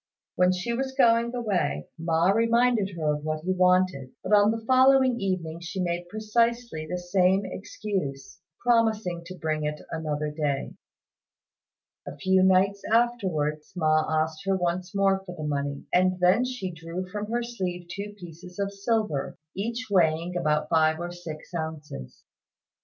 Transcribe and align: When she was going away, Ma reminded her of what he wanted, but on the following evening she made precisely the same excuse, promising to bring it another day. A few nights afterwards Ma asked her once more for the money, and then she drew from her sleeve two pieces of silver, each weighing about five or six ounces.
When 0.35 0.51
she 0.51 0.73
was 0.73 0.93
going 0.97 1.35
away, 1.35 1.85
Ma 1.99 2.31
reminded 2.31 2.95
her 2.97 3.13
of 3.13 3.23
what 3.23 3.41
he 3.43 3.51
wanted, 3.53 4.09
but 4.23 4.33
on 4.33 4.49
the 4.49 4.65
following 4.65 5.19
evening 5.19 5.59
she 5.59 5.79
made 5.79 6.09
precisely 6.09 6.87
the 6.89 6.97
same 6.97 7.43
excuse, 7.45 8.39
promising 8.65 9.21
to 9.27 9.35
bring 9.37 9.63
it 9.63 9.79
another 9.91 10.31
day. 10.31 10.73
A 12.07 12.15
few 12.17 12.41
nights 12.41 12.81
afterwards 12.91 13.73
Ma 13.75 14.03
asked 14.23 14.43
her 14.45 14.57
once 14.57 14.95
more 14.95 15.23
for 15.23 15.35
the 15.37 15.43
money, 15.47 15.85
and 15.93 16.19
then 16.19 16.45
she 16.45 16.71
drew 16.71 17.07
from 17.07 17.27
her 17.29 17.43
sleeve 17.43 17.85
two 17.87 18.15
pieces 18.19 18.57
of 18.57 18.73
silver, 18.73 19.37
each 19.55 19.85
weighing 19.91 20.35
about 20.35 20.67
five 20.67 20.99
or 20.99 21.11
six 21.11 21.53
ounces. 21.53 22.23